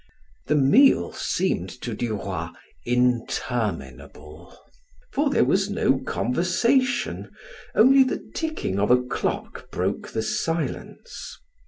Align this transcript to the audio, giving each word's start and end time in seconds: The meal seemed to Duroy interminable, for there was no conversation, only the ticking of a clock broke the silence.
The 0.47 0.55
meal 0.55 1.13
seemed 1.13 1.69
to 1.81 1.93
Duroy 1.93 2.47
interminable, 2.87 4.51
for 5.11 5.29
there 5.29 5.45
was 5.45 5.69
no 5.69 5.99
conversation, 5.99 7.29
only 7.75 8.03
the 8.03 8.27
ticking 8.33 8.79
of 8.79 8.89
a 8.89 8.99
clock 8.99 9.69
broke 9.69 10.07
the 10.09 10.23
silence. 10.23 11.37